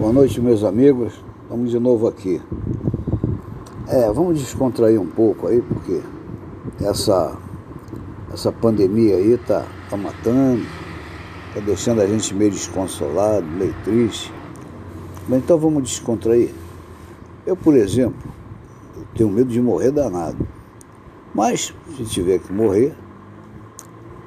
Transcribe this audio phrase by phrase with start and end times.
[0.00, 1.22] Boa noite, meus amigos.
[1.42, 2.40] Estamos de novo aqui.
[3.86, 6.00] É, vamos descontrair um pouco aí, porque
[6.80, 7.36] essa,
[8.32, 10.64] essa pandemia aí tá, tá matando,
[11.52, 14.32] tá deixando a gente meio desconsolado, meio triste.
[15.28, 16.54] Mas então vamos descontrair.
[17.44, 18.32] Eu, por exemplo,
[18.96, 20.48] eu tenho medo de morrer danado.
[21.34, 22.94] Mas, se tiver que morrer,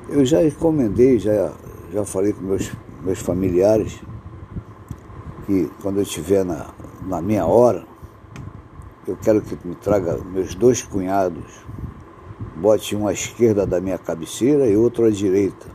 [0.08, 1.52] eu já encomendei, já,
[1.92, 2.72] já falei com meus,
[3.04, 4.00] meus familiares
[5.46, 6.68] que quando eu estiver na,
[7.06, 7.86] na minha hora,
[9.08, 11.66] eu quero que me traga meus dois cunhados,
[12.56, 15.68] bote um à esquerda da minha cabeceira e outro à direita.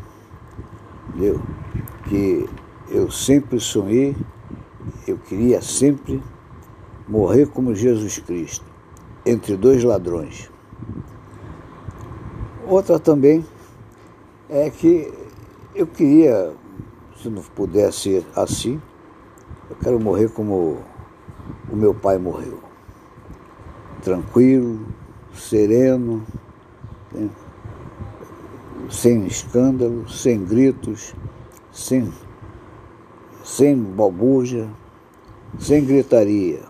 [1.08, 1.40] Entendeu?
[2.08, 2.48] Que
[2.90, 4.16] eu sempre sonhei,
[5.06, 6.22] eu queria sempre
[7.06, 8.64] morrer como Jesus Cristo,
[9.26, 10.50] entre dois ladrões.
[12.66, 13.44] Outra também
[14.48, 15.12] é que
[15.74, 16.52] eu queria,
[17.20, 18.80] se não pudesse ser assim,
[19.70, 20.78] eu quero morrer como
[21.70, 22.58] o meu pai morreu.
[24.02, 24.86] Tranquilo,
[25.34, 26.24] sereno,
[27.12, 27.28] né?
[28.90, 31.14] sem escândalo, sem gritos,
[31.72, 32.12] sem,
[33.44, 34.68] sem balbuja,
[35.58, 36.62] sem gritaria.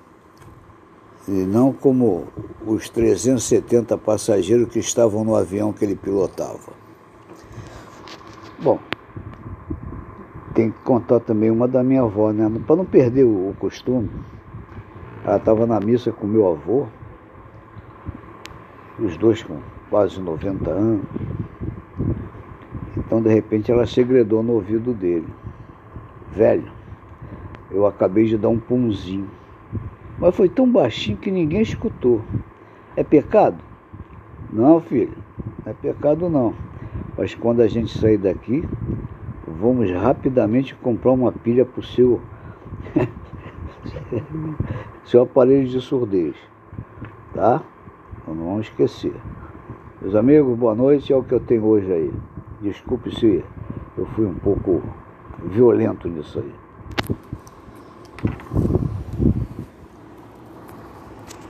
[1.26, 2.26] E não como
[2.66, 6.72] os 370 passageiros que estavam no avião que ele pilotava.
[8.58, 8.78] Bom,
[10.58, 12.50] tem que contar também uma da minha avó, né?
[12.66, 14.10] Para não perder o, costume.
[15.24, 16.86] Ela estava na missa com meu avô,
[18.98, 19.56] os dois com
[19.88, 21.04] quase 90 anos.
[22.96, 25.28] Então, de repente, ela segredou no ouvido dele.
[26.34, 26.68] Velho,
[27.70, 29.28] eu acabei de dar um punzinho.
[30.20, 32.20] Mas foi tão baixinho que ninguém escutou.
[32.96, 33.58] É pecado?
[34.52, 35.16] Não, filho,
[35.64, 36.52] não é pecado não.
[37.16, 38.64] Mas quando a gente sair daqui,
[39.58, 42.20] vamos rapidamente comprar uma pilha para o seu,
[45.04, 46.36] seu aparelho de surdez.
[47.34, 47.62] Tá?
[48.22, 49.14] Então não vamos esquecer.
[50.00, 51.12] Meus amigos, boa noite.
[51.12, 52.12] É o que eu tenho hoje aí.
[52.60, 53.44] Desculpe se
[53.96, 54.82] eu fui um pouco
[55.44, 56.54] violento nisso aí.